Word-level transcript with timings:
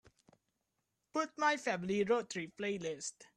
put 1.13 1.29
my 1.37 1.57
Family 1.57 2.03
Road 2.03 2.27
Trip 2.29 2.51
playlist 2.59 3.27